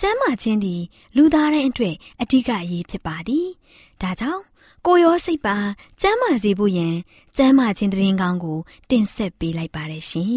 [0.00, 0.82] ကျမ်းမာခြင်းသည်
[1.16, 3.48] လူသားတိုင်းအတွက်အဓိကအရေးဖြစ်ပါသည်
[4.02, 4.42] ဒါကြောင့်
[4.86, 5.56] ကိုရောစိတ်ပါ
[6.02, 6.94] ကျမ်းမာစေဖို့ယင်
[7.36, 8.58] ကျမ်းမာခြင်းတရင်ကောင်းကို
[8.90, 10.30] တင်ဆက်ပေးလိုက်ပါတယ်ရှင်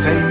[0.00, 0.22] စိတ်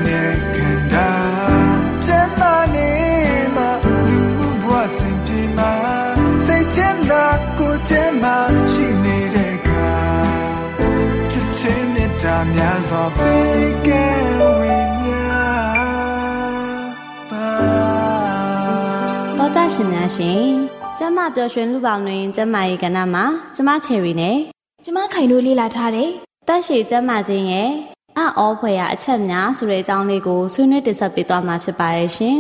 [12.56, 14.06] များစွာပေးကဲ
[14.60, 15.22] ဝေမျှ
[17.30, 17.48] ပါ
[19.38, 20.46] တော်တာရှင်များရှင်
[20.98, 23.26] ကျမပျော်ရွှင်လူပေါင်းတွင်ကျမရဲ့ကဏ္ဍမှာ
[23.56, 24.38] ကျမချယ်ရီနဲ့
[24.84, 26.10] ကျမခိုင်တို့လေ့လာထားတယ်
[26.48, 27.70] တက်ရှိကျမချင်းရဲ့
[28.18, 32.40] အအောဖွယ်ရအချက်များဆိုတဲ့အကြောင်းလေးကိုဆွေးနွေးတင်ဆက်ပေးသွားမှာဖြစ်ပါတယ်ရှင်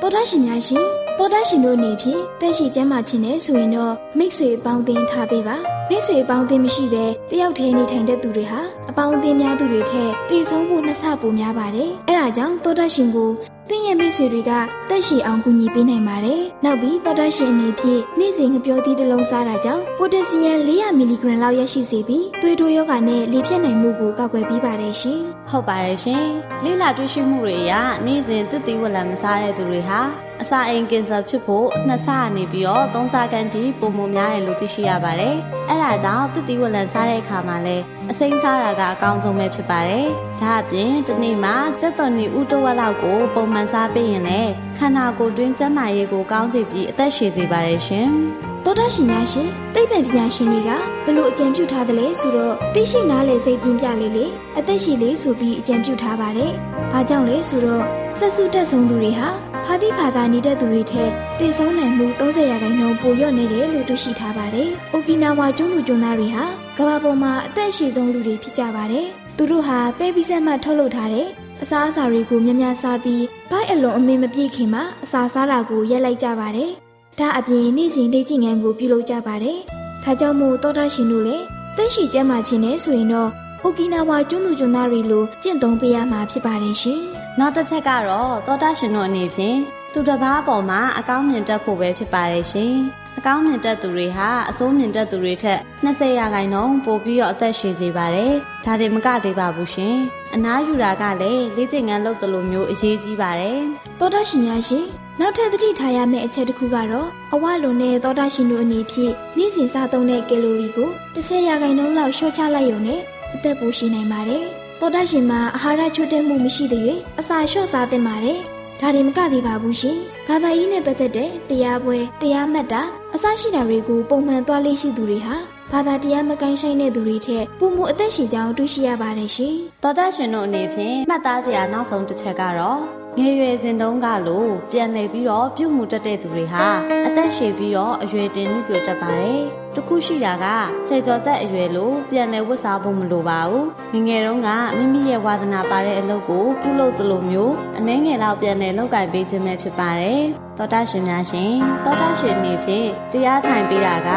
[0.00, 5.56] တော်တာရှင်များရှင် တော်တာရှင်တို့အနေဖြင့်တက်ရှိကျမ်းမာခြင်းနဲ့ဆိုရင်တော့မိတ်ဆွေပေါင်းသင်းထားပေးပါ
[5.90, 8.60] မိတ်ဆွေပေါင်းသင်းမရှိဘဲတယောက်တည်းနေထိုင်တဲ့သူတွေဟာ
[8.90, 13.30] အပေါင်းအသင်းများသူတွေထက်ပြေဆုံးဖို့နှစ်ဆပိုများပါတယ်အဲဒါကြောင့်တော်တာရှင်ကို
[13.68, 14.52] သင်ရဲ့မိတ်ဆွေတွေက
[14.90, 25.20] တက်ရှိအောင်ကူညီပေးနိုင်ပါတယ်နောက်ပြီးတော်တာရှင်အနေဖြင့်နေ့စဉ်ငပြောသီးတစ်လုံးစားတာကြောင့်ပိုတက်ဆီယမ်400မီလီဂရမ်လောက်ရရှိစေပြီးသွေးတိုးယောဂနဲ့လေပြည့်နိုင်မှုကိုကောက်ွယ်ပေးပါတယ်ရှင်
[25.50, 26.24] ဟုတ်ပါတယ်ရှင်
[26.64, 27.72] လိလာတွေ့ရှိမှုတွေအရ
[28.06, 30.00] နေ့စဉ်သစ်သီးဝလံမစားတဲ့သူတွေဟာ
[30.42, 35.36] အစာအိမ်ကင်ဆာဖြစ်ဖို့နှစ်ဆနေပြီးတော့သုံးဆကန်တီပုံမများတယ်လို့သိရှိရပါတယ်။
[35.70, 40.06] အဲဒါကြောင့်သစ်သီးဝလံစားတဲ့အခါမှာလည်းအစိမ်းစားတာကအကောင်းဆုံးပဲဖြစ်ပါတယ်။
[40.40, 48.10] ဒါအပြင်ဒီနေ့မှာစက်တော်နီဥတဝက်လောက်ကိုပုံမှန်စားပေးရင်လည်းခန္ဓာကိုယ်တွင်းကျန်းမာရေးကိုကောင်းစေပြီးအသက်ရှည်စေပါတယ်ရှင်။
[48.64, 50.70] သောတာရှင်များရှင်သိပ္ပံပညာရှင်တွေက
[51.04, 56.52] ဘလို့အကြံပြုထားသလဲဆိုတော့သိရှိနားလည်စိတ်ပြင်းပြလေးလေးအသက်ရှည်လေးဆိုပြီးအကြံပြုထားပါတယ်။
[56.92, 57.84] ဘာကြောင့်လဲဆိုတော့
[58.18, 59.28] ဆက်စုတက်ဆုံးသူတွေဟာ
[59.64, 66.44] ဖာတိဖာသာနေတဲ့သူတွေထက်တည်ဆုံးနိုင်မှု30ရာခိုင်နှုန်းပိုလျော့နေတယ်လို့တွေ့ရှိထားပါတယ်။အိုကီနာဝါကျွန်းသူကျွန်းသားတွေဟာ
[66.78, 71.26] ကမ္ဘာပေါ်မှာအသက်အရှည်ဆုံးလူတွေဖြစ်ကြပါတယ်။သူတို့ဟာပဲပြီးဆက်မှထုတ်လုပ်ထားတဲ့
[71.62, 76.70] အစားအစာတွေကိုများများစားပြီးဘိုက်အလွန်အမင်းမပြည့်ခင်မှာအစာစားတာကိုရက်လိုက်ကြပါတယ်။
[77.18, 79.58] ဒါအပြင်နေ့စဉ်လေ့ကျင့်ခန်းကိုပြုလုပ်ကြပါတယ်။
[80.04, 81.44] ဒါကြောင့်မို့တောတာရှင်တို့လည်း
[81.76, 83.30] တက်ရှိကျမ်းမာခြင်းနဲ့ဆိုရင်တော့
[83.62, 87.02] အိုကီနာဝါကျွန်းသူကျွန်းသားတွေလိုကျင့်သုံးပေးရမှာဖြစ်ပါတယ်ရှင်။
[87.38, 89.58] နောက်တစ်ချက်ကတော့တောတာရှင်တို့အနေဖြင့်
[89.92, 92.74] သူတစ်ပါးအပေါ်မှာအကောင်းမြင်တတ်ဖို့ပဲဖြစ်ပါတယ်ရှင်။
[93.18, 98.32] အကောင်းမြင်တတ်သူတွေဟာအဆိုးမြင်တတ်သူတွေထက်20ရာခိုင်နှုန်းပိုပြီးတော့အသက်ရှည်စေပါတယ်။
[98.64, 99.96] ဒါတွေမကသေးပါဘူးရှင်။
[100.34, 103.60] အနားယူတာကလည်းလေ့ကျင့်ခန်းလုပ်သလိုမျိုးအရေးကြီးပါတယ်။
[103.98, 104.84] သောတာရှင်များရှင်
[105.20, 113.00] နောက်ထပ်သတိထားရမယ့်အချက်တစ်ခုကတော့အဝလွန်တဲ့သောတာရှင်တို့အနေဖြင့်နေ့စဉ်စားသုံးတဲ့ကယ်လိုရီကို10ရာခိုင်နှုန်းလောက်လျှော့ချလိုက်ရုံနဲ့
[113.34, 114.46] အသက်ပိုရှိနိုင်ပါတယ်။
[114.84, 116.82] သောတာရှင်မှာအာဟာရချို့တဲ့မှုမရှိတဲ့၍
[117.20, 118.38] အစာလျှော့စားသင့်ပါတယ်။
[118.80, 119.98] ဒါတွေမကသေးပါဘူးရှင်။
[120.28, 122.82] ဘာသာရေးနဲ့ပတ်သက်တဲ့တရားပွဲတရားမှတ်တာ
[123.14, 125.36] အစရှိတာတွေကိုပုံမှန်သွားလေ့ရှိသူတွေဟာ
[125.72, 132.80] ဘာသာတရားမကိုင်းဆိုင်တဲ့သူတွေထက်ပုံမှုအသက်ရှင်ကြောင်းတွေ့ရှိရပါတယ်ရှင်။သောတာရှင်တို့အနေဖြင့်မှတ်သားစရာနောက်ဆုံးတစ်ချက်ကတော့
[133.18, 136.64] ငယ်ရွယ်စဉ်တုန်းကလိုပြန်လည်ပြီးတော့ပြုမှုတတ်တဲ့သူတွေဟာ
[137.03, 139.42] အ သက်ရှည်ပြီးတော့အရွယ်တင်မှုပြတတ်ပါတယ်။
[139.76, 140.46] တခုရှိတာက
[140.86, 150.22] ဆယ်ကျော်သက်အရွယ်လို့ပြန်လည်ဝတ်စားဖို့မလိုပါဘူး။ငငယ်တုန်းကမိမိရဲ့ဝါသနာပါတဲ့အလုပ်ကိုပြုလုပ်သလိုမျိုးအနှဲငယ်လောက်ပြန်လည်လုပ်ကင်ပေးခြင်းပဲဖြစ်ပါတယ်။
[150.58, 154.10] သောတာရှင်များရှင်သောတာရှင်နေဖြင့်တရားထိုင်ပေးတာက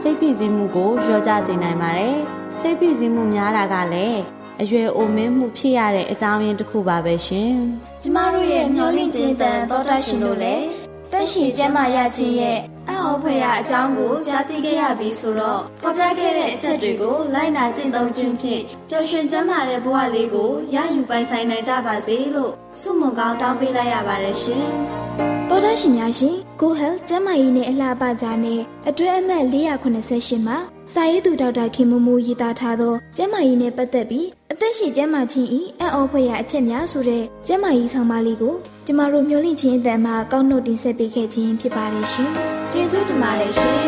[0.00, 2.16] စိတ်ဖိစီးမှုကိုလျော့ကျစေနိုင်ပါတယ်။
[2.60, 4.20] စိတ်ဖိစီးမှုများတာကလည်း
[4.62, 7.54] အရွယ်အိုမင်းမှုဖြစ်ရတဲ့အကြောင်းရင်းတစ်ခုပါပဲရှင်။
[8.02, 10.64] ကျမတို့ရဲ့မျောလင့်ခြင်းတန်သောတာရှင်တို့လည်း
[11.12, 12.58] တက်ရှိကျမ်းမာရခြင်းရဲ့
[12.88, 24.66] အဟောဖွယ်ရာအကြောင်းကိုကြားသိခဲ့ရပြီဆိုတော့ဖော်ပြခဲ့တဲ့အချက်တွေကိုလိုက်နာကျင့်သုံးခြင်းဖြင့်ပျော်ရွှင်ကျမ်းမာတဲ့ဘဝလေးကိုရယူပိုင်ဆိုင်နိုင်ကြပါစေလို့ဆုမွန်ကောင်းတောင်းပေးလိုက်ရပါတယ်ရှင်။
[25.48, 30.58] သောတာရှင်များရှင် Go Health ကျမ်းမာရေးနဲ့အလှပကြားနဲ့အတွဲအမှတ်488မှာ
[30.94, 38.54] စာရေးသူဒေါက်တာခင်မိုးမိုးရေးသားထားသောကျမ်းမာရေးနဲ့ပတ်သက်ပြီးအ သက်ရှည်ကျမ်းမာခြင်းဤအံ့ဩဖွယ်ရာအချက်များဆိုတဲ့ကျမ်းမာရေးဆောင်ပါလေးကို
[38.86, 42.30] ကျမတို့မျှဝင့်ခြင်းအတန်မှကောက်နှုတ်တင်ဆက်ပေးခဲ့ခြင်းဖြစ်ပါတယ်ရှင်။
[42.70, 43.78] ကျေးဇူးတင်ပါတယ်ရှင်။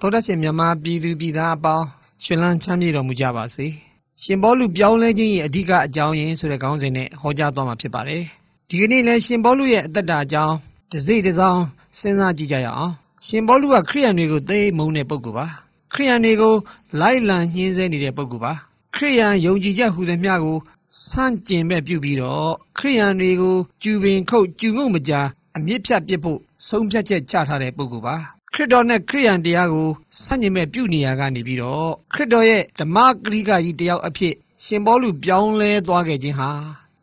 [0.00, 1.86] တောတရှင်မြမပြည်သူပြည်သားအပေါင်း
[2.24, 3.66] ရှင်လန်းချမ်းမြေတော်မူကြပါစေ
[4.22, 8.22] ရှင်ဘောလူပြောင်းလဲခြင်းရဲ့အဓိကအကြောင်းရင်းဆိုတဲ့ခေါင်းစဉ်နဲ့ဟောကြားသွားမှာဖြစ်ပါတယ်
[8.68, 10.54] ဒီကနေ့လဲရှင်ဘောလူရဲ့အသက်တာအကြောင်း
[10.90, 11.62] တစ်စိတ်တစ်စောင်း
[12.00, 15.46] စဉ်းစားကြည့်ကြရအောင် ရှင်ဘောလူကခရိယန်တွေကိုသိမုန်းတဲ့ပုဂ္ဂိုလ်ပါ
[15.92, 16.54] ခရိယန်တွေကို
[17.00, 18.52] လိုက်လံညှင်းဆဲနေတဲ့ပုဂ္ဂိုလ်ပါ
[18.96, 20.58] ခရိယန်ယုံကြည်ချက်ဟူသည်မျှကို
[21.08, 25.20] ဆန့်ကျင်မဲ့ပြုပြီးတော့ခရိယန်တွေကိုကျူပင်ခုတ်ကျူငုံမကြာ
[25.56, 26.38] အမြင့်ဖြတ်ပစ်ဖို့
[26.68, 28.16] ဆုံးဖြတ်ချက်ချထားတဲ့ပုဂ္ဂိုလ်ပါ
[28.54, 29.88] ခရစ်တော်နဲ့ခရိယန်တရားကို
[30.24, 34.34] ဆန့်ကျင်မဲ့ပြုနေရကနေပြီးတော့ခရစ်တော်ရဲ့ဓမ္မဂရိကကြီးတယောက်အဖြစ်
[34.64, 36.50] ရှင်ဘောလူပြောင်းလဲသွားခဲ့ခြင်းဟာ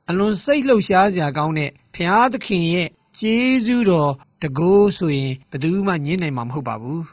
[0.09, 2.89] အလွန်စိတ်လှုပ်ရှားစရာကောင်းတဲ့ဖျားသခင်ရဲ့
[3.19, 4.13] ကျေးဇူးတော်
[4.43, 7.03] တကိုးဆိုရင်ဘယ်သူမှညှင်းနိုင်မှာမဟုတ်ပါဘူး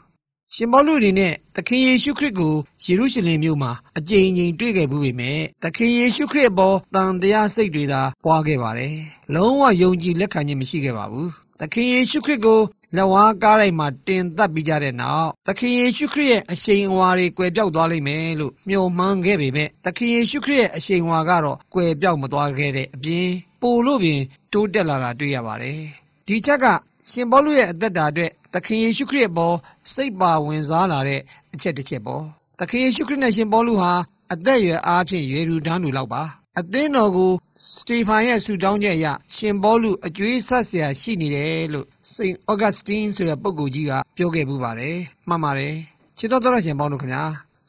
[0.55, 2.53] ရှင်ဘောလူအနေနဲ့သခင်ယေရှုခရစ်ကို
[2.85, 8.95] ယေရုရှလင်မြို့မှာအကြိမ်ကြိမ်တွေ့ခဲ့ဘူးပေမဲ့သခင်ယေရှုခရစ်ပေါ်တန်တရားစိတ်တွေသာပွားခဲ့ပါတယ်
[9.35, 11.29] လုံးဝယုံကြည်လက်ခံခြင်းမရှိခဲ့ပါဘူး
[11.59, 12.59] သခင်ယေရှုခရစ်ကို
[12.95, 23.27] လက်ဝါးကားတိုင်းမှာတင်သက်ပြီးကြတဲ့နောက်သခင်ယေရှုခရစ်ရဲ့အရှိန်အဝါတွေကွယ်ပြောက်သွားလိမ့်မယ်လို့မျှော်မှန်းခဲ့ပေမဲ့သခင်ယေရှုခရစ်ရဲ့အရှိန်အဝါကတော့ကွယ်ပြောက်မသွားခဲ့တဲ့အပြင်
[23.61, 24.21] ပိုလို့ပင်
[24.53, 25.81] တိုးတက်လာတာတွေ့ရပါတယ်
[26.27, 26.65] ဒီချက်က
[27.11, 29.55] ရှင်ပေါလုရဲ့အသက်တာအတွက်သခင်ယေရှုခရစ်ပေါ်
[29.93, 31.21] စိတ်ပါဝင်စားလာတဲ့
[31.53, 32.23] အချက်တစ်ချက်ပေါ့
[32.59, 33.91] သခင်ယေရှုခရစ်နဲ့ရှင်ပေါလုဟာ
[34.33, 36.23] အသက်ရွယ်အားဖြင့်ရွယ်တူတန်းတူလောက်ပါ
[36.59, 37.31] အသင်းတော်ကို
[37.77, 44.97] စတေဖန်ရဲ့ဆူတောင်းချက်အရရှင်ပေါလုအကျွေးဆက်ဆရာရှိနေတယ်လို့စိန့်အော်ဂတ်စတင်းဆိုတဲ့ပုဂ္ဂိုလ်ကြီးကပြောခဲ့ပူပါတယ်
[45.29, 45.73] မှန်ပါတယ်
[46.17, 47.23] ခြေတော်တော်ရှင်ပေါလုခင်ဗျာ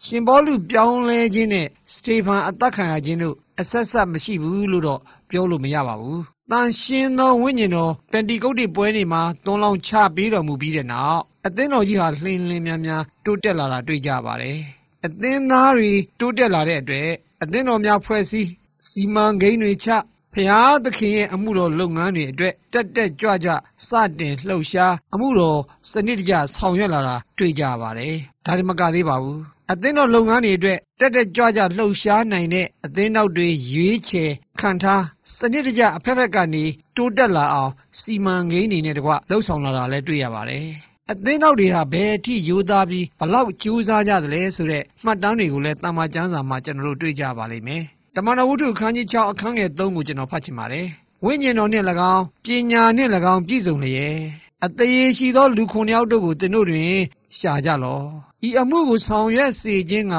[0.04, 5.00] ရှင်ဘောလူပြောင်းလဲခြင်းနဲ့စတေဖန်အသက်ခံရခြင်းတို့အဆက်ဆက်မရှိဘူးလို့တော့
[5.30, 14.58] ပြောလို့မရပါဘူးတန်ရှင်သောဝိညာဉ်တော်ပန်တီကုတ်တိပွဲနေမှာသွန်လောင်းချပေးတော်မူပြီးတဲ့နောက်အသင်းတော်ကြီးဟာလှင်လင်းများများတိုးတက်လာတာတွေ့ကြပါတယ်
[15.06, 15.90] အသင်းသားတွေ
[16.20, 17.08] တိုးတက်လာတဲ့အတွက်
[17.42, 18.48] အသင်းတော်များဖွဲ့စည်း
[18.88, 19.88] စီမံကိန်းတွေချ
[20.34, 23.54] ဖျားသခင်ရဲ့အမှုတော်လုပ်ငန်းတွေအတွက်တက်တက်ကြွကြွ
[23.88, 23.90] စ
[24.20, 25.60] တင်လှုပ်ရှားအမှုတော်
[25.90, 28.14] စနစ်တကျဆောင်ရွက်လာတာတွေ့ကြပါတယ်။
[28.46, 29.38] ဒါဒီမကသေးပါဘူး။
[29.72, 34.30] အသင်းတော်လုပ်ငန်းတွေအတွက်တက်တက်ကြွကြွလှုပ်ရှားနိုင်တဲ့အသင်းတော်တွေရွေးချယ်
[34.60, 35.04] ခံထား
[35.36, 36.64] စနစ်တကျအဖက်ဖက်ကနေ
[36.96, 40.66] တိုးတက်လာအောင်စီမံကိန်းတွေနဲ့တကွလှုပ်ဆောင်လာတာလည်းတွေ့ရပါတယ်။
[41.10, 47.84] အသင်းတော်တွေဟာဘယ်အထိယူသားပြီးဘလောက်ကြိုးစားကြသလဲဆိုတဲ့မှတ်တမ်းတွေကိုလည်းတမန်ကျမ်းစာမှာကျွန်တော်တို့တွေ့ကြပါလိမ့်မယ်။
[48.16, 50.86] တမန်တော်ဝုဒ္ဓအခန်းကြီး6အခန်းငယ်3ကိုကျွန်တော်ဖတ်ချင်ပါတယ်။
[51.24, 54.16] ဝိညာဉ်တော်နှင့်၎င်းပညာနှင့်၎င်းပြည့်စုံလျက်
[54.64, 56.94] အသေးရှိသောလူခုနှစ်ယောက်တို့ကိုသင်တို့တွင်
[57.36, 58.06] ရှာကြလော့။
[58.48, 60.16] ဤအမှုကိုဆောင်ရွက်စေခြင်းက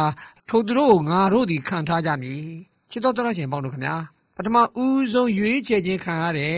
[0.50, 2.44] ထိုသူတို့ကိုငါတို့သည်ခံထားကြမည်။
[2.92, 3.96] ချစ်တော်တော်ရှင်ပေါင်းတို့ခင်ဗျာ
[4.36, 6.56] ပထမဦးဆုံးရွေးချယ်ခြင်းခံရတဲ့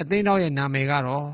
[0.00, 1.28] အသင်းတော်ရဲ့နာမည်ကတော့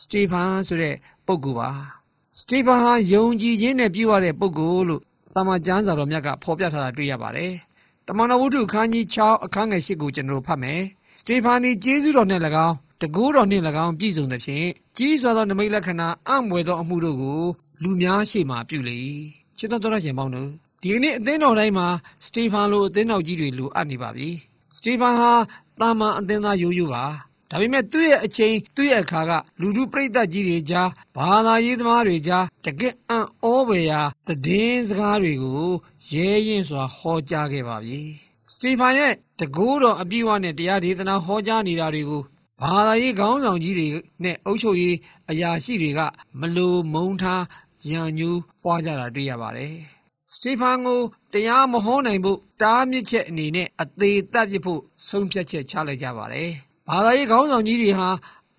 [0.00, 0.94] စတေဖန်ဆိုတဲ့
[1.26, 1.70] ပုဂ္ဂိုလ်ပါ။
[2.38, 5.02] စတေဖန်ဟာယုံကြည်ခြင်းနဲ့ပြည့်ဝတဲ့ပုဂ္ဂိုလ်လို့
[5.34, 7.52] သာမန်ကျမ်းစာတော်မြတ်ကဖော်ပြထားတာတွေ့ရပါတယ်။
[8.08, 10.80] တမန်တော်ဝုဒ္ဓအခန်းကြီး6အခန်းငယ်8ကိုကျွန်တော်တို့ဖတ်မယ်။
[11.20, 17.42] စတေဖာနီကျေးဇူးတော်နှင့်၎င်းတကူတော်နှင့်၎င်းပြည့်စုံသဖြင့်ကြီးစွာသောနမိတ်လက္ခဏာအံ့မွေသောအမှုတို့ကို
[17.82, 18.98] လူများရှေ့မှပြုလေ။
[19.58, 20.50] ချစ်တော်တော်ရှင်ပေါင်းတို့
[20.82, 21.88] ဒီကနေ့အသင်းတော်တိုင်းမှာ
[22.26, 24.28] စတေဖန်လိုအသင်းတော်ကြီးတွေလိုအပ်နေပါပြီ။
[24.76, 25.32] စတေဖန်ဟာ
[25.80, 27.04] တာမန်အသင်းသားရိုးရိုးပါ။
[27.52, 29.30] ဒါပေမဲ့သူ့ရဲ့အချိန်သူ့ရဲ့အခါက
[29.60, 35.70] လူလူပြိဿကြီးတွေကြားဘာသာရေးသမားတွေကြားတကက်အံ့ဩဖွယ်ရာသတင်းစကားတွေကို
[36.12, 38.00] ရဲရင်စွာဟောကြားခဲ့ပါပြီ။
[38.50, 42.22] စတီဖန်ရဲ့တကိုးတော်အပြည့်အဝနဲ့တရားဒေသနာဟောကြားနေတာတွေကို
[42.62, 43.88] ဘာသာရေးခေါင်းဆောင်ကြီးတွေ
[44.24, 44.96] နဲ့အုပ်ချုပ်ရေး
[45.30, 46.00] အရာရှိတွေက
[46.40, 47.44] မလိုမုန်းထား
[47.90, 49.74] ရန်ညူးပွားကြတာတွေ့ရပါတယ်။
[50.32, 51.00] စတီဖန်ကို
[51.32, 56.52] တရားမဟောနိုင်ဖို့တားမြစ်ချက်အနေနဲ့အသေးသက်ပြဖို့ဆုံးဖြတ်ချက်ချလိုက်ကြပါတယ်။
[56.88, 58.08] ဘာသာရေးခေါင်းဆောင်ကြီးတွေဟာ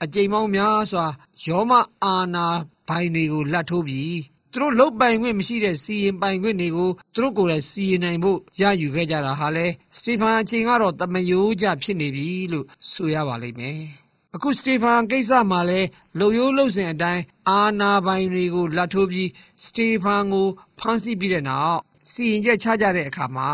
[0.04, 1.06] အကြိမ်ပေါင်းများစွာ
[1.48, 1.72] ယောမ
[2.04, 2.46] အာနာ
[2.88, 4.18] ဘိုင်တွေကိုလက်ထိုးပြီး
[4.52, 13.80] သူတို့လုတ်ပိုင်ခွင့်မရှိတဲ့စီရင်ပိုင်ခွင့်တွေကိုသူတို့ကိုယ်တိုင်စီရင်နိုင်ဖို့ရယူခဲ့ကြတာဟာလေစတီဖန်အချိန်ကတော့တမယိုးကြဖြစ်နေပြီလို့ဆိုရပါလိမ့်မယ်။
[14.36, 15.82] အခုစတီဖန်ကိစ္စမှာလဲ
[16.20, 19.30] လုံယိုးလုံစင်အတိုင်းအာနာပိုင်တွေကိုလက်ထိုးပြီး
[19.66, 20.48] စတီဖန်ကို
[20.80, 21.80] ဖမ်းဆီးပြီးတဲ့နောက်
[22.12, 23.50] စီရင်ချက်ချကြတဲ့အခါမှာ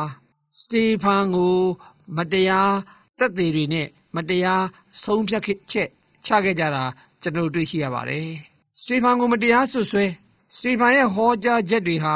[0.62, 1.58] စတီဖန်ကို
[2.16, 2.76] မတရား
[3.20, 4.64] တက်သေးတွေနဲ့ မတရား
[5.04, 5.90] ဆုံးဖြတ်ချက်
[6.26, 6.84] ချခဲ့ကြတာ
[7.22, 8.28] ကျွန်တော်တွေ့ရှိရပါတယ်။
[8.80, 10.06] စတီဖန်ကိုမတရားဆွဆွဲ
[10.56, 12.14] စတီဖန်ရဲ့ဟောကြားချက်တွေဟာ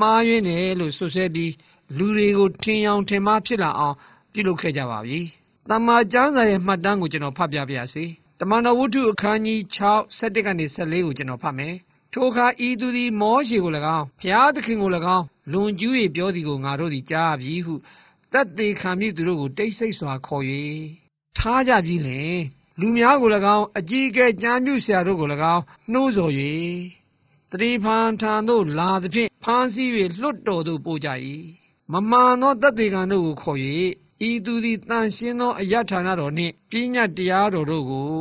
[0.00, 1.52] မှားယွင်းတယ်လို့ဆွဆွဲပြီး
[1.98, 3.96] လူတွေကိုထင်ယောင်ထင်မှားဖြစ်လာအောင်
[4.32, 5.20] ပြုလုပ်ခဲ့ကြပါပြီ။
[5.70, 8.04] တမ္မာကျမ်းစာရဲ့မှတ်တမ်းကိုကျွန်တော်ဖတ်ပြပါရစေ။
[8.40, 11.74] တမန်တော်ဝတ္ထုအခန်းကြီး6 7ကနေ14ကိုကျွန်တော်ဖတ်မယ်။
[12.14, 17.74] ထိုအခါဤသူသည်မောရှေကို၎င်းဘုရားသခင်ကို၎င်းလွန်ကျူး၍ပြောသည်ကိုငါတို့သည်ကြားပြီဟု
[18.32, 20.44] တတ်သေးခံပြီးသူတို့ကိုတိတ်ဆိတ်စွာခေါ်၍
[21.38, 22.38] ထားကြပြီလင်
[22.80, 26.32] လူများကို၎င်းအကြီးအကဲကြမ်းပြုဆရာတို့ကို၎င်းနှိုးဆော်၍
[27.50, 29.90] တတိဖန်ထံသို့လာသဖြင့်ဖမ်းဆီး၍
[30.22, 31.08] လွတ်တော်သို့ပို့ကြ၏
[31.92, 33.58] မမှန်သောတသက်ခံတို့ကိုခေါ်၍
[34.28, 38.14] ဤသူသည်တန်ရှင်းသောအယတ်ဌာနတော်နှင့်ပညာတရားတော်တို့ကို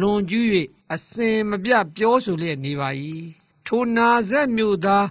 [0.00, 0.46] လွန်ကျူး၍
[0.92, 2.88] အစင်မပြပြောဆိုလျက်နေပါ၏
[3.66, 5.06] ထိုနာဇက်မြို့သား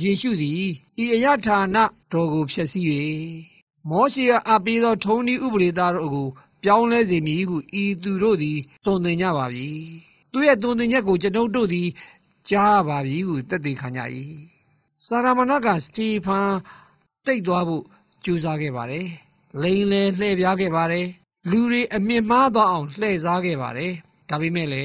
[0.00, 0.64] ယေရှုသည်
[1.02, 1.76] ဤအယတ်ဌာန
[2.12, 2.86] တော်ကိုဖျက်ဆီး၍
[3.88, 6.28] မောရှိကအပ်ပေးသောထုံးဤဥပဒေသားတို့ကို
[6.62, 9.68] ပြောင်းလဲစေမည်ဟုဤသူတို့သည်တုံသင်ကြပါပြီ
[10.32, 11.88] သူရဲ့တုံသင်ချက်ကိုကျွန်ုပ်တို့သည်
[12.50, 14.00] ကြားပါပြီဟုတက်သေးခံကြ၏
[15.06, 16.50] စာရမဏကစတီဖန်
[17.26, 17.84] တိတ်သွားဖို့
[18.24, 19.06] ကြိုးစားခဲ့ပါတယ်
[19.62, 21.06] လိန်လေလှည့်ပြားခဲ့ပါတယ်
[21.50, 23.92] လူတွေအမြင့်မားသွားအောင်လှည့်စားခဲ့ပါတယ်
[24.28, 24.84] ဒါပေမဲ့လေ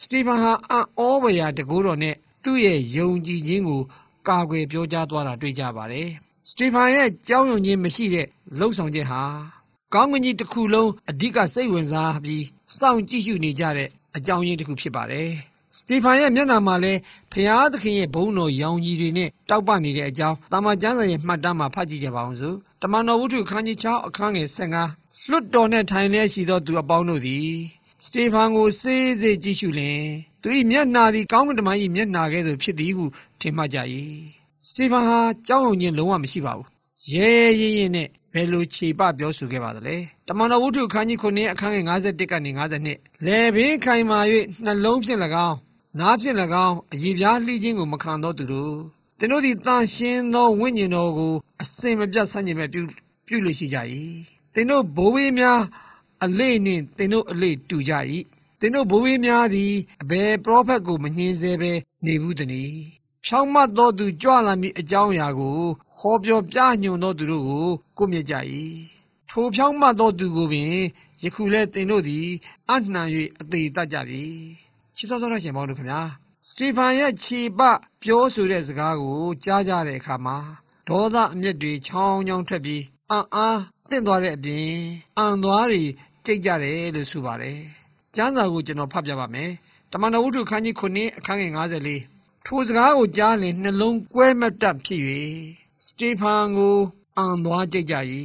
[0.00, 3.82] စတီဖန်ဟာအံ့ဩဖွယ်ရာတကူတော်နဲ့သူ့ရဲ့ယုံကြည်ခြင်းကို
[4.28, 6.08] ကာကွယ်ပြောကြားသွားတာတွေ့ကြပါတယ်
[6.48, 8.26] စတီဖန်ရဲ့ကြောင်းယုံခြင်းမရှိတဲ့
[8.58, 9.22] လှုပ်ဆောင်ခြင်းဟာ
[9.96, 12.44] ကောင်းကင်ကြီးတစ်ခုလုံးအဓိကစိတ်ဝင်စားပြီး
[12.78, 15.28] စောင့်ကြည့်ရှုနေကြတဲ့အကြောင်းရင်းတစ်ခုဖြစ်ပါတယ်
[15.78, 17.00] စတီဖန်ရဲ့မျက်နှာမှာလည်း
[17.32, 24.48] ဖျားသခင်ရဲ့ဘုန်းတော်ရောင်ကြီးတွေနဲ့တောက်ပနေတဲ့အကြောင်းတာမကျမ်းစာရဲ့မှတ်တမ်းမှာဖတ်ကြည့်ကြပါအောင်စို့တမန်တော်ဝုဒ္ဓခန်းကြီး6အခန်းငယ်
[24.88, 27.50] 15လွတ်တော်နဲ့ထိုင်လျက်ရှိသောသူအပေါင်းတို့သည်
[28.04, 30.02] စတေဖန်ကိုစေးစေးကြည့်ရှုလင်
[30.42, 33.04] သူ၏မျက်နှာသည်ကောင်းကင်တမန်၏မျက်နှာကဲ့သို့ဖြစ်သည်ဟု
[33.40, 33.78] ထင်မှတ်ကြ၏
[34.68, 36.66] စတေဖန်ဟာကြောင်းုံခြင်းလုံးဝမရှိပါဘူး
[37.14, 39.96] ရဲရဲရဲနဲ့ ဘယ်လိုခြေပပြောဆိုခဲ့ပါသလဲ
[40.28, 42.50] တမန်တော်ဝုဒ္ဓခန်းကြီး9အခန်းငယ်51ကနေ
[42.88, 44.18] 52လေဘင်းခိုင်မာ၍
[44.64, 45.56] နှလုံးဖြင့်၎င်း
[45.98, 48.74] နားဖြင့်၎င်းအည်ပြားလှီးခြင်းကိုမခံသောသူတို့
[49.18, 52.82] သင်တို့သည်တန်ရှင်းသောဝိညာဉ်တော်ကိုအစင်မပြတ်ဆန့်ကျင်မဲ့ပြု
[53.26, 53.78] ပြုလို့ရှိကြ၏
[54.54, 55.60] သင်တို့ဘိုးဘေးများ
[56.24, 57.94] အလေးနှင့်သင်တို့အလေးတူကြ၏
[58.60, 61.72] သင်တို့ဘိုးဘေးများသည်အဘယ်ပရောဖက်ကိုမငြင်းဆဲဘဲ
[62.04, 62.78] နေဘူးတနည်း
[63.24, 65.60] ဖြောင်းမတ်သောသူကြွလာမည်အကြောင်းအရာကို
[66.00, 68.34] ဟောပြောပြညွန်သောသူတို့ကိုကိုမြင်ကြ၏
[69.30, 70.74] ထိုဖြောင်းမတ်သောသူကိုပင်
[71.22, 72.26] ယခုလဲသင်တို့သည်
[72.70, 73.02] အနှံ၍
[73.40, 74.24] အသေးတတ်ကြပြီ
[74.96, 76.02] ချစ်တော်တော်ရှင်ပေါင်းတို့ခင်ဗျာ
[76.48, 77.60] စတီဖန်ရဲ့ခြေပ
[78.02, 80.36] ပြောဆိုတဲ့စကားကိုကြားကြတဲ့အခါမှာ
[80.88, 83.60] ဒေါသအမျက်တွေချောင်းချောင်းထွက်ပြီးအံ့အား
[83.90, 84.70] တင့်သွားတဲ့အပြင်
[85.18, 85.82] အံသွားတွေ
[86.24, 87.60] ကြိတ်ကြတယ်လို့ဆိုပါတယ်
[88.16, 89.50] ကျမ်းစာကိုကျွန်တော်ဖတ်ပြပါမယ်
[89.92, 95.02] တမန်တော်ဝုဒ္ဓခန်းကြီး9အခန်းငယ်54ထိုစကားကိုကြားလင်နှလုံးကွဲမတတ်ဖြစ်၍
[95.88, 96.76] စတီဖန်ကို
[97.18, 97.94] အံသွားကြိတ်ကြ၏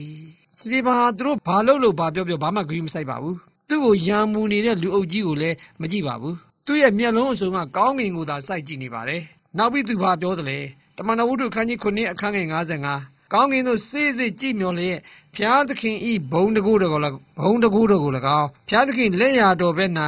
[0.58, 3.38] စတီဖန်ဟာသူတို့ဘာလို့လို့ဘာပြောပြောဘာမှဂရုမစိုက်ပါဘူး
[3.70, 9.22] သူ့ကိုရံမူနေတဲ့လူအုပ်ကြီးကိုလည်းမကြည့်ပါဘူးသူ့ရဲ့မျက်လုံးအစုံကကောင်းကင်ကိုသာစိုက်ကြည့်နေပါတယ်။
[9.58, 10.58] နောက်ပြီးသူဘာပြောသလဲ။
[10.98, 15.00] တမန်တော်ဝုဒ္ဓခန်းကြီး9အခန်းငယ်55ကောင်းကင်သို့စေးစေးကြည့်မျောလျက်
[15.36, 19.92] ဘုရားသခင်ဤဘုံတကူတော်ကို၎င်းဘုံတကူတော်ကို၎င်းဘုရားသခင်လက်ရာတော်ဘက်၌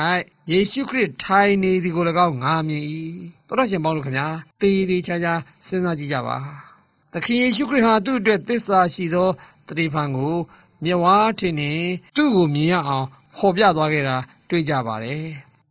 [0.52, 2.84] ယေရှုခရစ်ထိုင်နေသည်ကို၎င်းငါမြင်၏
[3.48, 4.28] တော်တော်ရှင်ပေါင်းလို့ခင်ဗျာ
[4.62, 5.34] တေးသေးချာချာ
[5.68, 6.38] စဉ်းစားကြည့်ကြပါ
[7.16, 9.30] သခင်ယေရှုခရစ်ဟာသူ့အတွက်သစ္စာရှိသော
[9.68, 10.36] တတိဖန်ကို
[10.84, 11.72] မြဝါထင်နေ
[12.16, 14.18] သူ့ကိုမြင်ရအောင်ဖော်ပြသွားခဲ့တာ
[14.50, 15.24] တွေ့ကြပါတယ်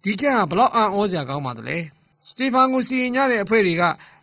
[0.03, 1.79] ဒီချက်ဟာဘလောက်အံ့ဩစရာကောင်းပါသလဲ
[2.29, 3.83] စတီဖန်ကိုစီရင်ကြတဲ့အဖွဲ့တွေက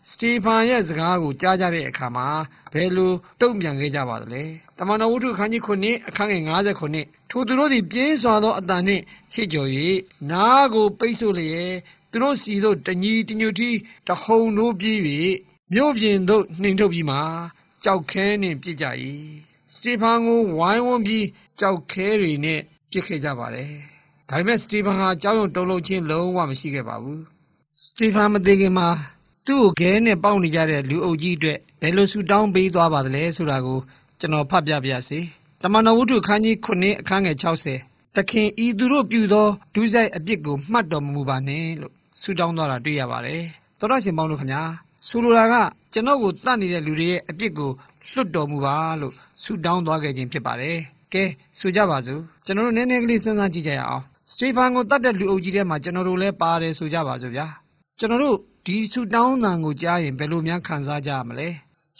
[0.09, 2.27] စတီဖန်ရဲ့စကားကိုကြားကြတဲ့အခါမှာ
[2.73, 3.11] ဘယ်လို
[3.41, 4.43] တုံ့ပြန်ခဲ့ကြပါသလဲ
[4.77, 6.41] တမန်တော်ဝုဒ္ဓခန်းကြီး9အခန်းငယ်
[6.87, 9.69] 59ထိုသူတို့သည်ပြင်းစွာသောအတန်နှင့်ဟစ်ကြော်၍
[10.31, 11.73] နားကိုပိတ်ဆို့လျက်
[12.11, 13.69] သူတို့စီတို့တညီတညွတ်တီ
[14.07, 14.99] တဟုန်တို့ပြေး၍
[15.73, 17.17] မြို့ပြင်သို့နှင်ထုတ်ပြီးမှ
[17.83, 18.85] ကြောက်ခဲနှင့်ပြစ်ကြ၏
[19.73, 21.25] စတီဖန်ကိုဝိုင်းဝန်းပြီး
[21.59, 22.59] ကြောက်ခဲတွေနဲ့
[22.91, 23.71] ပြစ်ခဲ့ကြပါတယ်
[24.29, 27.21] ဒါပေမဲ့စတီဖန်ဟာကြောက်ရွံ့တုန်လှုပ်ခြင်းလုံးဝမရှိခဲ့ပါဘူး
[27.83, 28.89] စတီဖန်မသေးခင်မှာ
[29.47, 33.79] သူ့ကိုခဲနဲ့ပေါက်နေကြတဲ့လူအုပ်ကြီးအတွက်ဘယ်လိုဆူတောင်းပေးသွားပါသလဲဆိုတာကို
[34.19, 35.19] ကျွန်တော်ဖတ်ပြပါရစေ
[35.61, 37.37] တမန်တော်ဝုဒ္ဓခန်းကြီး9အခန်းငယ်
[37.77, 43.43] 60တခင်ဤသူတို့ပြုသောဒုစရိုက်အပြစ်ကိုမှတ်တော်မမူပါနဲ့လို့ဆူတောင်းသွားတာတွေ့ရပါတယ်
[43.79, 44.63] တော်တော်ရှင်ပေါင်းတို့ခင်ဗျာ
[45.07, 45.55] ဆိုလိုတာက
[45.93, 47.71] ကျွန်တော်ကိုတတ်နေတဲ့လူတွေရဲ့အပြစ်ကို
[48.13, 49.13] လွတ်တော်မူပါလို့
[49.43, 50.77] ဆူတောင်းသွားခဲ့ခြင်းဖြစ်ပါတယ်
[51.13, 51.23] ကဲ
[51.59, 57.47] ဆိုကြပါစို့ကျွန်တော်တို့နည်းနည်းကလေးစဉ်းစားကြည့်ကြရအောင်စတေဖန်ကိုတတ်တဲ့လူအုပ်ကြီးထဲမှာကျွန်တော်တို့လည်းပါတယ်ဆိုကြပါစို့ဗျာ
[57.99, 61.49] ကျွန်တော်တို့ဒီဆူတောင်းတန်ကိုကြားရင်ဘယ်လိုများခံစားကြရမလဲ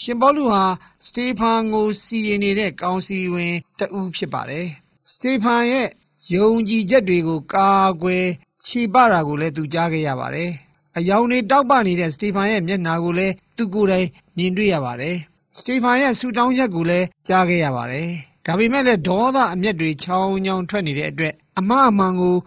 [0.01, 0.63] ရှင်ပေါလုဟာ
[1.05, 4.67] စတေဖန်ကိုစီရင်နေတဲ့ကောင်းစီဝင်တဦးဖြစ်ပါတယ်
[5.11, 5.87] စတေဖန်ရဲ့
[6.35, 7.69] ယုံကြည်ချက်တွေကိုကာ
[8.03, 8.25] ကွယ်
[8.65, 10.51] ခြေပတာကိုလည်းသူကြားခဲ့ရပါတယ်
[10.97, 15.15] အယောင်တွေတောက်ပနေတဲ့စတေဖန်ရဲ့မျက်နှာကိုလည်းသူကိုယ်တိုင်မြင်တွေ့ရပါတယ်
[15.57, 18.09] စတေဖန်ရဲ့ဆူတောင်းချက်ကိုလည်းကြားခဲ့ရပါတယ်
[18.45, 22.37] ဒါပေမဲ့လည်းဒေါသအမျက်တွေချောင်းချောင်းထွက်နေတဲ့အတွက်အမအမှန်ကို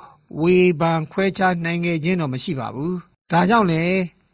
[0.40, 2.92] ဝေဖန်ခွဲခြားနိုင်ခဲ့ခြင်းတော့မရှိပါဘူး။
[3.32, 3.84] ဒါကြောင့်လေ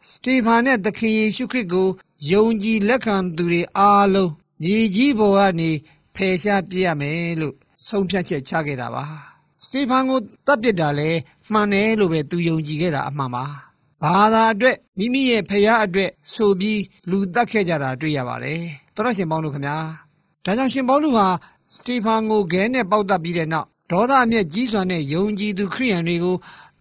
[0.09, 1.87] စတေဖန်နဲ့သခင်ယေရှုခရစ်ကို
[2.31, 4.31] ယုံကြည်လက်ခံသူတွေအားလုံး
[4.63, 5.69] မြေကြီးပေါ်ကနေ
[6.15, 7.55] ဖယ်ရှားပြရမယ်လို့
[7.87, 9.05] ဆုံးဖြတ်ချက်ချခဲ့တာပါ။
[9.65, 11.09] စတေဖန်ကိုတပ်ပစ်တာလဲ
[11.51, 13.45] မှန်တယ်လို့ပဲသူယုံကြည်ခဲ့တာအမှန်ပါ။
[14.03, 18.61] ဘာသာအတွက်မိမိရဲ့ဖခင်အတွက်ဆိုပြီးလူတတ်ခဲ့ကြတာတွေ့ရပါတယ်။
[18.95, 19.77] တော်တော်ရှင်ပေါင်းတို့ခင်ဗျာ။
[20.45, 21.27] ဒါကြောင့်ရှင်ပေါလုဟာ
[21.73, 26.35] စတေဖန်ကိုဂဲနဲ့ပေါက်တတ်ပြီးတဲ့နောက်ဒေါသအမျက်ကြီးစွာနဲ့ယုံကြည်သူခရိယန်တွေကို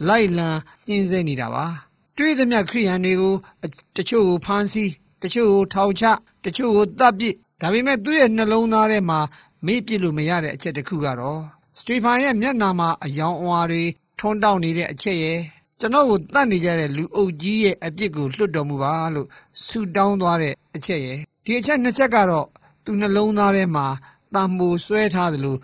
[0.09, 0.49] လိုက်လံ
[0.89, 1.67] ညှင်းဆဲနေတာပါ
[2.19, 3.35] တွေ့သမျှခရိယန်တွေကို
[3.97, 6.05] တချို့ကိုဖမ်းဆီးတချို့ကိုထောင်ချ
[6.45, 9.21] တချို့ကိုတပ်ပစ်ဒါပေမဲ့သူ့ရဲ့နှလုံးသားထဲမှာ
[9.67, 11.41] မေ့ပြစ်လို့မရတဲ့အချက်တစ်ခုကတော့
[11.79, 13.83] စတီဖန်ရဲ့မျက်နာမှာအယောင်အဝါတွေ
[14.19, 15.39] ထွန်းတောက်နေတဲ့အချက်ရဲ့
[15.81, 19.29] ကျွန်တော်ကိုတတ်နေကြတဲ့လူအုပ်ကြီးရဲ့အပြစ်ကိုလွတ်တော်မူပါလို့
[19.65, 22.47] ဆုတောင်းသွားတဲ့အချက်ရဲ့ဒီအချက်နှစ်ချက်ကတော့
[22.85, 23.87] သူနှလုံးသားထဲမှာ
[24.35, 25.57] တံမိုးဆွဲထားသလို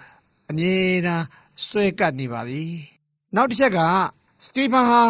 [0.50, 1.24] အမြဲတမ်း
[1.66, 2.62] ဆွဲကပ်နေပါပြီ
[3.34, 3.78] နောက်တစ်ချက်က
[4.44, 5.02] စတီဖန်ဟာ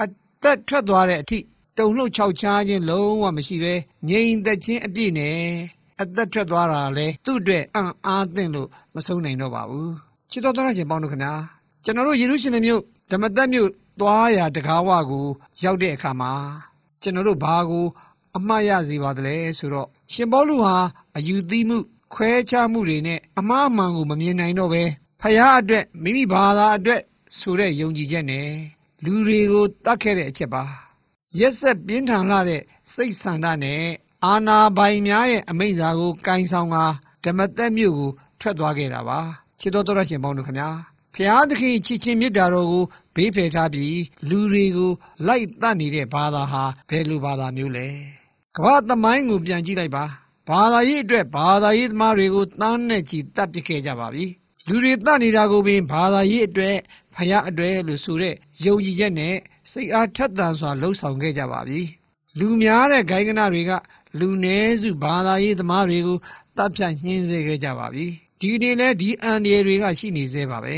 [0.00, 0.06] အ
[0.42, 1.38] သက်ထွက်သွားတဲ့အထိ
[1.78, 3.74] တုံ့လှုပ်ခြောက်ခြားခြင်းလုံးဝမရှိဘဲ
[4.08, 5.38] ငြိမ်သက်ခြင်းအပြည့်နဲ့
[6.00, 9.92] အသက်ထွက်သွားတာလေသူ့အတွက်အံ့အားသင့်လို့မဆုံးနိုင်တော့ပါဘူး
[10.30, 11.34] ချစ်တော်သားရှင်ပေါင်းတို့ခင်ဗျာ
[11.84, 15.26] ကျွန်တော်တို့ယေရုရှလင်မြို့ဓမ္မသက်မြို့ သွားရာတကားဝကို
[15.62, 16.32] ရောက်တဲ့အခါမှာ
[17.02, 17.86] ကျွန်တော်တို့ဘာကို
[18.36, 20.76] အမှားရစေပါသလဲဆိုတော့ရှင်ပေါလုဟာ
[21.16, 21.78] အယူသီးမှု
[22.14, 24.82] ခွဲခြားမှုတွေနဲ့အမှားအမှန်ကိုမမြင်နိုင်တော့ပဲ
[25.20, 27.00] ဖယားအတွက်မိမိဘာသာအတွက်
[27.38, 28.48] ဆိုတဲ့ယုံကြည်ချက်နဲ့
[29.04, 30.62] လူတွေကိုတတ်ခဲ့တဲ့အချက်ပါ
[31.38, 32.62] ရက်ဆက်ပြင်းထန်လာတဲ့
[32.94, 33.82] စိတ်ဆန္ဒနဲ့
[34.24, 36.84] အာနာပိုင်များရဲ့အမိန့်စာကိုကင်ဆောင်ကာ
[37.24, 39.20] ဓမ္မသက်မြို့ကိုထွက်သွားခဲ့တာပါ
[39.60, 40.70] ချစ်တော်တော်ရှင်ပေါင်းတို့ခင်ဗျာ
[41.14, 42.84] ဖျားသခင်ချစ်ချင်းမြတ်တာတော်ကို
[43.14, 44.92] ဘေးဖယ်ထားပြီးလူတွေကို
[45.26, 47.86] လိုက်တတ်နေတဲ့ဘာသာဟာဘယ်လိုဘာသာမျိုးလဲ
[48.56, 50.04] ကမ္ဘာသမိုင်းကိုပြန်ကြည့်လိုက်ပါ
[50.48, 54.24] ဘာသာရေးအတွက်ဘာသာရေးသမားတွေကိုတန်းနဲ့ချီတတ်ပစ်ခဲ့ကြပါပြီ
[54.68, 56.76] လူတွေတတ်နေတာကိုပင်ဘာသာရေးအတွက်
[57.14, 59.34] ဖယားအတွက်လို့ဆိုတဲ့ယုံကြည်ချက်နဲ့
[59.72, 61.80] စိတ်အားထက်သန်စွာလှုပ်ဆောင်ခဲ့ကြပါပြီ
[62.38, 63.72] လူများတဲ့ဂိုင်းကနတွေက
[64.18, 66.18] လူနည်းစုဘာသာရေးသမားတွေကို
[66.56, 68.06] တပ်ဖြတ်ညှင်းဆဲခဲ့ကြပါပြီ
[68.40, 70.76] ဒီနေ့လဲဒီအန်ဒီတွေကရှိနေသေးပါပဲ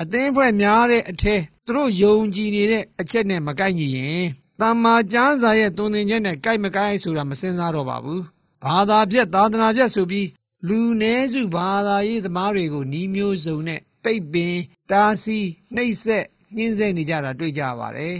[0.00, 4.24] အသင်းဖွဲ့များတဲ့အထက်သူတို့ယုံကြည်နေတဲ့အချက်နဲ့မကိုက်ညီရင်
[4.60, 8.22] တမ္မာကျမ်းစာရဲ့သွန်သင်ချက်နဲ့ကိုက်မကိုက်ဆိုတာမစင်စားတော့ပါဘူး
[8.64, 10.28] ဘာသာပြက်သာသနာပြက်ဆိုပြီး
[10.68, 14.56] လူနည်းစုဘာသာရေးသမားတွေကိုနှီးမျိုးစုံနဲ့ပိတ်ပင်
[14.90, 16.24] တားဆီးနှိပ်စက်
[16.56, 18.16] ညှင်းဆဲနေကြတာတွေ့ကြပါတယ်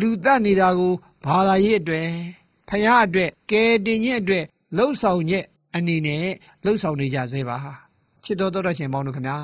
[0.00, 0.94] လူတတ်နေတာကို
[1.26, 2.08] ဘာသာရေးအတွက်
[2.68, 4.44] ဖယားအတွက်ကဲတင်ခြင်းအတွက်
[4.76, 6.26] လှုပ်ဆောင်ချက်အနေနဲ့
[6.64, 7.58] လှုပ်ဆောင်နေကြသေးပါ
[8.24, 9.38] ချစ်တော်တော်ရှင်ပေါင်းတို့ခင်ဗျာ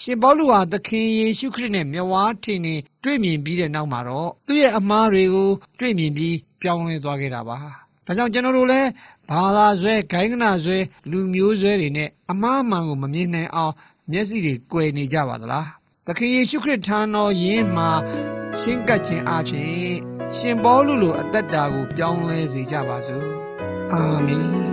[0.00, 5.50] ရှင်ပေါလုဟာ သခင်ယေရှုခရစ်နဲ့ မျက်ဝါးထင်နေတွေ့မြင်ပြီးတဲ့နောက်မှာတော့ သူ့ရဲ့အမှားတွေကို
[5.80, 7.56] တွေ့မြင်ပြီး ပြောင်းလဲသွားခဲ့တာပါ။
[8.06, 8.88] ဒါကြောင့် ကျွန်တော်တို့လည်း
[9.30, 10.78] ဘာသာဆွဲ ဂိုင်းကနာဆွဲ
[11.10, 13.74] လူမျိုးဆွဲတွေနဲ့ အမှားအမှန်ကို မမြင်နိုင်အောင်
[14.10, 15.66] မျက်စိတွေ ကွယ်နေကြပါသလား။
[16.06, 17.90] သခင်ယေရှုခရစ် ထံတော်ယင်းမှာ
[18.60, 19.94] ရှင်းကပ်ခြင်းအပြင်
[20.36, 23.24] ရှင်ပေါလုလို အသက်တာကို ပြောင်းလဲစေကြပါစို့။
[23.92, 24.71] အာမင်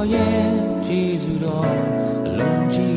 [0.00, 0.50] တော်ရဲ့
[0.86, 1.78] ကျေးဇူးတော်
[2.26, 2.89] အလုံးကြီး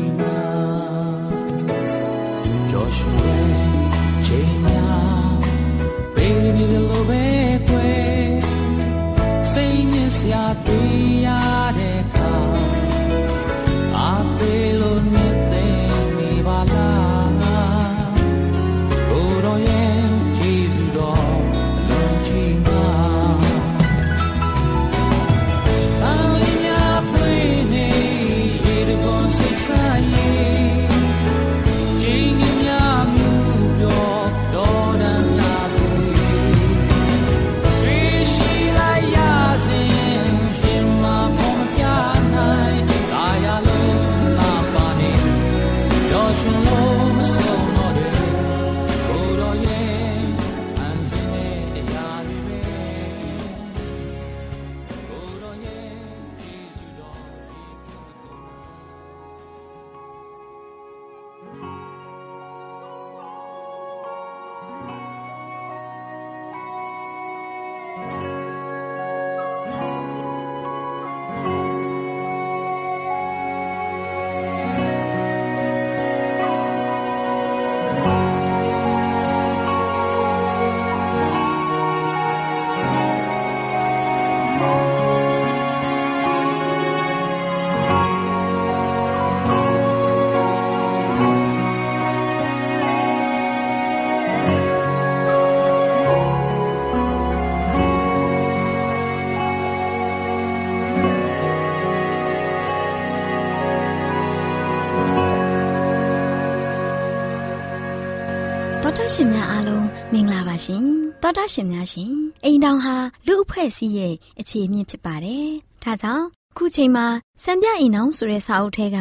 [109.16, 110.84] ရှင်များအားလုံးမင်္ဂလာပါရှင်
[111.22, 112.12] တောတာရှင်များရှင်
[112.44, 112.94] အိမ်တောင်ဟာ
[113.26, 115.48] လူအဖွဲ့အစည်းရဲ့အခြေအမြင့်ဖြစ်ပါတယ်
[115.82, 117.06] ဒါကြောင့်ခုချိန်မှာ
[117.42, 118.98] စံပြအိမ်တောင်ဆိုတဲ့စာအုပ်ထဲက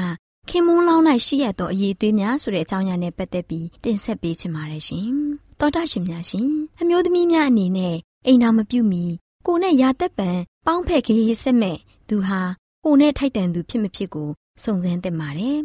[0.49, 5.09] ခင်မွန်းလောင်း၌ရှိရသောအရေးသွေးများဆိုတဲ့အကြောင်းအရာနဲ့ပတ်သက်ပြီးတင်ဆက်ပေးချင်ပါတယ်ရှင်
[5.59, 6.49] တောတာရှင်များရှင်
[6.81, 7.95] အမျိုးသမီးများအနေနဲ့
[8.25, 9.03] အိမ်တောင်မပြုတ်မီ
[9.47, 10.29] ကိုနဲ့ရာသက်ပံ
[10.65, 11.77] ပေါင်းဖက်ခေးဆက်မဲ့
[12.09, 12.41] သူဟာ
[12.85, 14.29] ကိုနဲ့ထိုက်တန်သူဖြစ်မဖြစ်ကို
[14.63, 15.59] စုံစမ်းသင့်ပါတယ်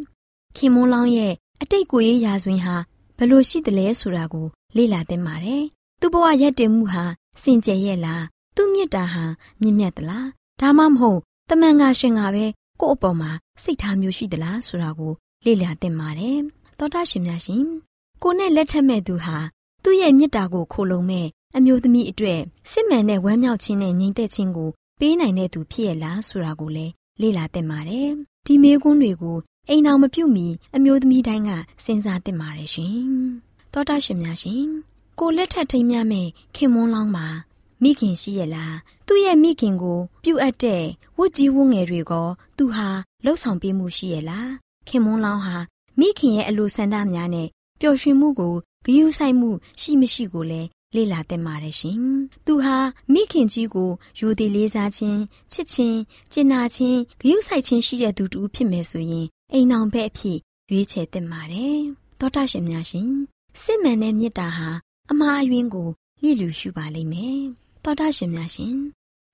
[0.57, 1.33] ခင်မွန်းလောင်းရဲ့
[1.63, 2.77] အတိတ်ကိုရေးရာဇဝင်ဟာ
[3.19, 5.65] ဘလို့ရှိတယ်လဲဆိုတာကို လေ့လာသင့်ပါတယ်။
[6.01, 7.05] သူ့ဘဝရက်တည်မှုဟာ
[7.43, 8.23] စင်ကြယ်ရဲ့လား။
[8.57, 9.25] သူ့မြတ်တာဟာ
[9.61, 10.27] မြင့်မြတ်သလား။
[10.61, 12.45] ဒါမှမဟုတ်တမန်ငါရှင်ကပဲ
[12.81, 13.31] ကို့အပေါ်မှာ
[13.63, 15.13] စိတ်ထားမျိုးရှိသလားဆိုတာကို
[15.45, 16.39] လေ့လာသင့်ပါတယ်။
[16.79, 17.65] သောတာရှင်များရှင်
[18.23, 19.37] ကိုနဲ့လက်ထက်မဲ့သူဟာ
[19.83, 21.27] သူ့ရဲ့မြတ်တာကိုခိုလုံမဲ့
[21.57, 28.09] အမျိုးသမီးအတွက်စစ်မှန်တဲ့ဝမ်းမြောက်ခြင်းနဲ့ငြိမ်သက်ခြင်းကိုပေးနိုင်တဲ့သူဖြစ်ရလားဆိုတာကိုလည်းလေ့လာသင့်ပါတယ်။
[28.47, 29.37] ဒီမေးခွန်းတွေကို
[29.69, 31.51] အိမ်အောင်မပြုတ်မီအမျိုးသမီးတိုင်းက
[31.85, 32.97] စဉ်းစားသင့်ပါတယ်ရှင်။
[33.73, 34.65] သောတာရှင်များရှင်
[35.19, 37.27] ကိုလက်ထက်ထိမ်းမြမဲ့ခင်မွန်းလောင်းမှာ
[37.83, 38.77] မိခင်ရှိရလား
[39.07, 40.85] သူ့ရဲ့မိခင်ကိုပြုတ်အပ်တဲ့
[41.19, 42.13] ဝတ်ကြီးဝတ်ငယ်တွေက
[42.57, 42.89] သူဟာ
[43.25, 44.51] လှုပ်ဆောင်ပေးမှုရှိရလား
[44.89, 45.57] ခင်မွန်းလောင်းဟာ
[46.01, 47.49] မိခင်ရဲ့အလိုဆန္ဒများနဲ့
[47.81, 48.55] ပျော်ရွှင်မှုကို
[48.85, 49.51] ဂရုစိုက်မှု
[49.81, 51.99] ရှိမရှိကိုလည်းလေ့လာသင့်ပါတယ်ရှင်။
[52.47, 52.77] သူဟာ
[53.13, 55.21] မိခင်ကြီးကိုယူသည်လေးစားခြင်း
[55.53, 55.99] ချစ်ခြင်း
[56.33, 60.39] ကျင်နာခြင်းဂရုစိုက်ခြင်းရှိတဲ့သူတူဖြစ်မယ်ဆိုရင် အိမ်အောင်ဘက်အဖြစ်
[60.71, 61.79] ရွေးချယ်သင့်ပါတယ်။
[62.19, 63.11] သောတာရှင်များရှင်
[63.63, 64.69] စစ်မှန်တဲ့မေတ္တာဟာ
[65.11, 65.89] အမှားအယွင်းကို
[66.23, 67.41] လျှိလူရှုပါလိမ့်မယ်။
[67.85, 68.77] သောတာရှင်များရှင်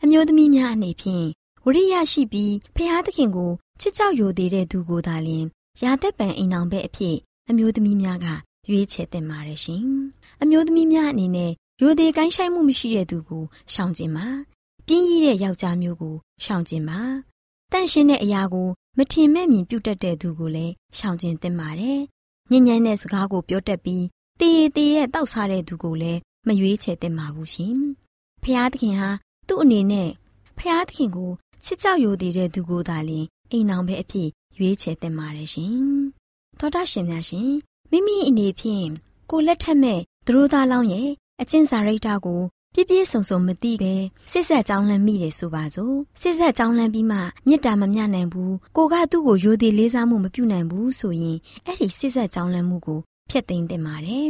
[0.02, 1.26] အမျိုးသမီးများအနေဖြင့်
[1.64, 5.44] ဝရိယရှိပြီးဖះသခင်ကိုချစ်ကြောက်ယိုသေးတဲ့သူကိုသာလျှင်
[5.82, 7.16] ရာသက်ပံအိမ်အောင်ဘက်အဖြစ်
[7.48, 8.26] အမျိုးသမီးများက
[8.68, 9.84] ရွေးချယ်သင့်ပါတယ်ရှင်။
[10.42, 14.26] အမျိုးသမီးများအနေနဲ့ရိုသေကိုင်းဆိုင်မှုမရှိတဲ့သူကိုရှောင်ကျင်ပါ။
[14.86, 17.00] ပြင်းရည်တဲ့ယောက်ျားမျိုးကိုရှောင်ကျင်ပါ။
[17.72, 22.00] တန့်ရှင်းတဲ့အရာကို မထင်မဲ့မြင်ပြုတ်တတ်တဲ့သူကိုလည်းရှောင်ကျင်သင့်ပါတယ်။
[22.50, 24.04] ညဉ့်ညမ်းတဲ့စကားကိုပြောတတ်ပြီး
[24.40, 27.76] တည်ရတည်ရဲ့တောက်စားတဲ့သူကိုလည်းမရွေးချယ်သင့်ပါဘူးရှင်။
[28.42, 29.10] ဖျားသခင်ဟာ
[29.48, 30.10] သူ့အနေနဲ့
[30.58, 31.32] ဖျားသခင်ကို
[31.64, 34.28] ချစ်ကြောက်ယိုသေးတဲ့သူကိုသာလျှင်အိမ်အောင်ပဲအဖြစ်
[34.58, 35.74] ရွေးချယ်သင့်ပါတယ်ရှင်။
[36.58, 37.50] သောတာရှင်များရှင်
[37.90, 38.86] မိမိအနေဖြင့်
[39.30, 41.08] ကိုလက်ထက်မဲ့သူတို့သားလောင်းရဲ့
[41.40, 42.40] အချင်းစာရိတ်တာကို
[42.76, 43.94] ပြည့်ပြည့်စုံစုံမသိပဲ
[44.32, 54.28] စစ်ဆက်ကြောင်းလန့်မိတယ်ဆိုပါစို့စစ်ဆက်ကြောင်းလန့်ပြီးမှမေတ္တာမမျှနိုင်ဘူးကိုကသူ့ကိုယိုသေးလေးစားမှုမပြုနိုင်ဘူးဆိုရင်အဲ့ဒီစစ်ဆက်ကြောင်းလန့်မှုကိုဖျက်သိမ်းသင့်ပါတယ်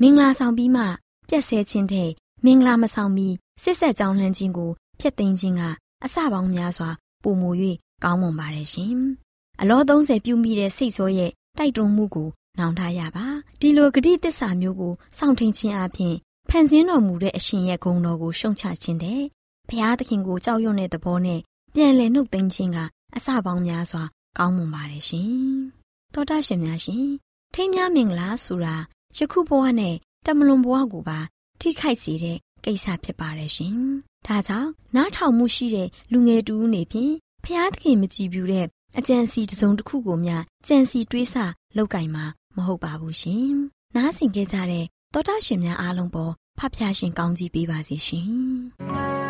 [0.00, 0.84] မင်္ဂလာဆောင်ပြီးမှ
[1.28, 2.10] ပြက်ဆဲခြင်းတဲ့
[2.44, 5.62] မင်္ဂလာမဆောင်ပြီးစစ်ဆက်ကြောင်းလန့်ခြင်းကိုဖျက်သိမ်းခြင်းက
[6.04, 6.90] အစပေါင်းများစွာ
[7.22, 7.50] ပုံမူ၍
[8.04, 8.96] ကောင်းမွန်ပါတယ်ရှင်
[9.60, 12.28] အလော30ပြုမိတဲ့စိတ်ဆိုးရဲ့တိုက်တွန်းမှုကို
[12.58, 13.26] နောင်ထားရပါ
[13.60, 16.16] ဒီလိုဂတိတစ္ဆာမျိုးကိုစောင့်ထင်ခြင်းအပြင်
[16.48, 19.22] ဖန်ဆင်းတော်မူတဲ့အရှင်ရဲ့ဂုဏ်တော်ကိုရှုံချခြင်းတဲ့
[19.68, 21.40] ဘုရားသခင်ကိုကြောက်ရွံ့တဲ့သဘောနဲ့
[21.74, 22.78] ပြန်လည်နှုတ်သိမ်းခြင်းက
[23.16, 24.02] အစပေါင်းများစွာ
[24.38, 25.30] ကောင်းမွန်ပါတယ်ရှင်
[26.14, 27.06] တောတာရှင်များရှင်
[27.54, 28.76] ထိမ်းများမင်္ဂလာဆိုတာ
[29.16, 29.94] ယခုဘဝနဲ့
[30.26, 31.18] တမလွန်ဘဝကိုပါ
[31.60, 33.76] ထိခိုက်စေတဲ့ကိစ္စဖြစ်ပါတယ်ရှင်
[34.26, 38.66] ဒါကြောင့်နားထောင်မှုရှိတဲ့လူငယ်တူဦးနေဖြင့်ဖျားသခင်မကြည်ပြူတဲ့
[38.98, 41.34] အကြံစီတစုံတစ်ခုကိုများကြံစီတွေးဆ
[41.76, 42.24] လောက်ကင်မှာ
[42.56, 43.52] မဟုတ်ပါဘူးရှင်
[43.96, 49.29] နားဆင်ကြကြတဲ့ တောတာရှင်များအားလုံးပေါ်ဖဖျားရှင်ကောင်းကြီးပေးပါစေရှင်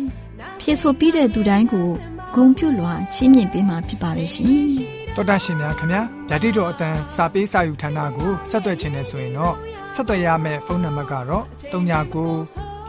[0.63, 1.89] ဖြစ်ဆိုပြီးတဲ့သူတိုင်းကို
[2.35, 4.47] ဂုံပြုလွှာချီးမြှင့်ပေးမှာဖြစ်ပါတယ်ရှင်။
[5.15, 9.55] တော်တာရှင်များခင်ဗျာဓာတိတော်အတန်းစာပေးစာယူဌာနကိုဆက်သွယ်ခြင်းနဲ့ဆိုရင်တော့
[9.93, 11.73] ဆက်သွယ်ရမယ့်ဖုန်းနံပါတ်ကတော့39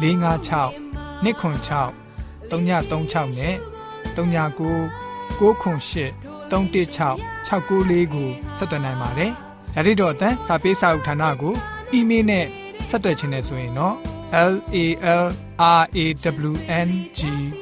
[0.03, 0.73] 656
[1.23, 3.55] 296 336နဲ့
[4.17, 4.61] 39 98
[5.41, 6.13] 316
[7.49, 9.31] 694ကိုဆက်သွင်းနိုင်ပါတယ်။
[9.75, 11.55] ဓာတိတော်အတန်းစာပေးစာဥထာဏာကို
[11.93, 12.47] အီးမေးလ်နဲ့
[12.91, 13.97] ဆက်သွယ်ခြင်းနဲ့ဆိုရင်တော့
[14.33, 15.27] l a l
[15.59, 16.07] r a
[16.49, 16.53] w
[16.87, 17.62] n g